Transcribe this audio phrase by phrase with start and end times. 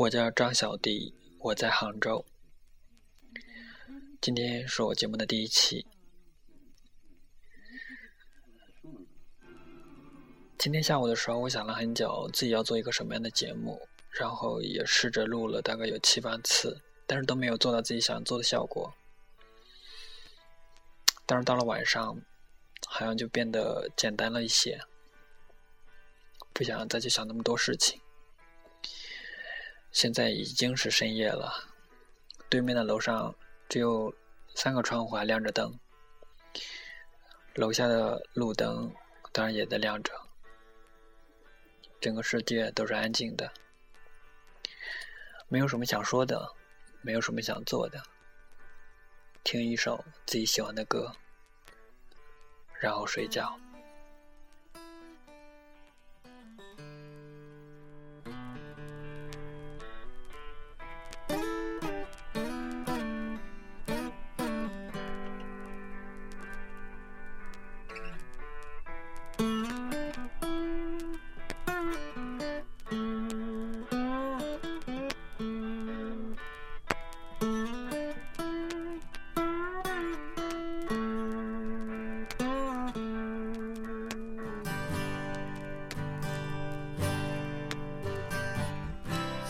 [0.00, 2.24] 我叫张小迪，我在杭州。
[4.18, 5.84] 今天是我节目的第一期。
[10.56, 13.78] 今天下午的时候，我想了很久，自己要做一个什么样的节目，
[14.10, 18.94] 然后也试着录了大概有七八次，但是都没有做到自己想做的效果。
[21.26, 22.18] 但是到了晚上，
[22.86, 24.80] 好像就变得简单了一些，
[26.54, 28.00] 不想再去想那么多事情。
[29.92, 31.68] 现在已经是深夜了，
[32.48, 33.34] 对面的楼上
[33.68, 34.14] 只有
[34.54, 35.78] 三个窗户还亮着灯，
[37.54, 38.94] 楼下的路灯
[39.32, 40.12] 当然也在亮着，
[42.00, 43.52] 整个世界都是安静的，
[45.48, 46.54] 没有什么想说的，
[47.02, 48.02] 没有什么想做的，
[49.42, 51.12] 听一首自己喜欢的歌，
[52.78, 53.58] 然后睡觉。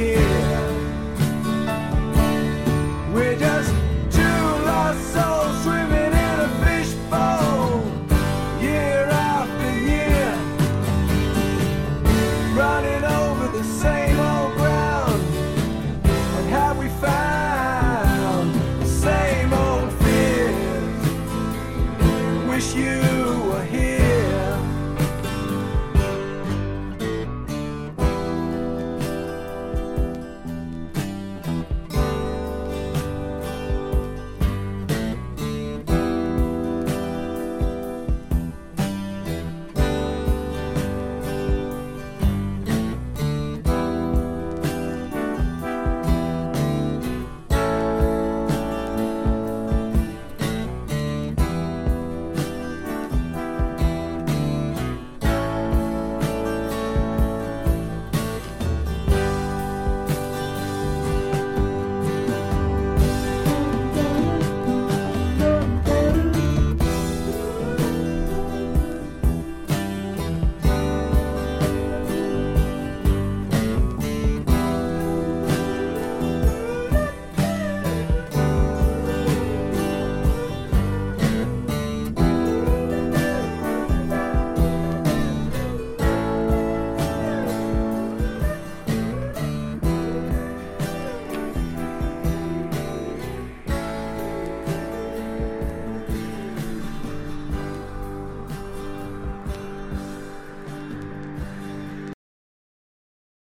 [0.00, 0.29] here.